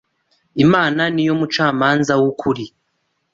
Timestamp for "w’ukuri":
2.21-2.65